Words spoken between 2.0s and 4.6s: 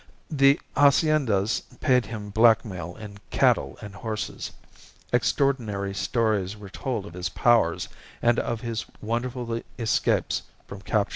him blackmail in cattle and horses;